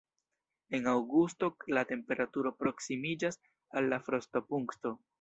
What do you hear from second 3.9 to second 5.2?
la frostopunkto.